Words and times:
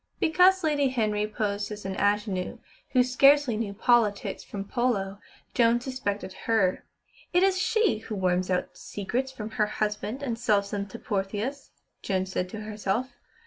Because 0.19 0.63
Lady 0.63 0.87
Henry 0.89 1.27
posed 1.27 1.71
as 1.71 1.85
an 1.85 1.93
ingénue, 1.93 2.57
who 2.93 3.03
scarcely 3.03 3.55
knew 3.55 3.71
politics 3.75 4.43
from 4.43 4.63
polo, 4.65 5.19
Joan 5.53 5.79
suspected 5.79 6.33
her. 6.47 6.87
"It 7.33 7.43
is 7.43 7.59
she 7.59 7.99
who 7.99 8.15
worms 8.15 8.49
out 8.49 8.75
secrets 8.75 9.31
from 9.31 9.51
her 9.61 9.67
husband 9.67 10.23
and 10.23 10.39
sells 10.39 10.71
them 10.71 10.87
to 10.87 10.97
Portheous," 10.97 11.69
Joan 12.01 12.25
said 12.25 12.49
to 12.49 12.61
herself. 12.61 13.11